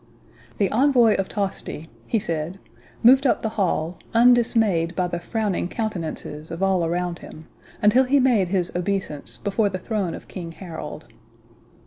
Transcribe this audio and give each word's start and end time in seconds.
"The 0.57 0.71
envoy 0.71 1.13
of 1.17 1.29
Tosti," 1.29 1.87
he 2.07 2.17
said, 2.17 2.57
"moved 3.03 3.27
up 3.27 3.43
the 3.43 3.49
hall, 3.49 3.99
undismayed 4.15 4.95
by 4.95 5.07
the 5.07 5.19
frowning 5.19 5.67
countenances 5.67 6.49
of 6.49 6.63
all 6.63 6.83
around 6.83 7.19
him, 7.19 7.45
until 7.83 8.05
he 8.05 8.19
made 8.19 8.47
his 8.47 8.71
obeisance 8.75 9.37
before 9.37 9.69
the 9.69 9.77
throne 9.77 10.15
of 10.15 10.27
King 10.27 10.53
Harold. 10.53 11.05